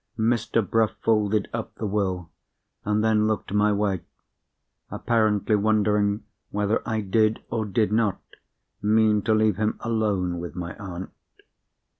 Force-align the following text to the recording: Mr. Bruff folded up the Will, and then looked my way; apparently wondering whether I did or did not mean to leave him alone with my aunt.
Mr. 0.17 0.67
Bruff 0.67 0.93
folded 1.03 1.47
up 1.53 1.75
the 1.75 1.85
Will, 1.85 2.31
and 2.83 3.03
then 3.03 3.27
looked 3.27 3.53
my 3.53 3.71
way; 3.71 4.01
apparently 4.89 5.55
wondering 5.55 6.23
whether 6.49 6.81
I 6.89 7.01
did 7.01 7.43
or 7.51 7.65
did 7.65 7.91
not 7.91 8.19
mean 8.81 9.21
to 9.21 9.35
leave 9.35 9.57
him 9.57 9.77
alone 9.79 10.39
with 10.39 10.55
my 10.55 10.75
aunt. 10.77 11.11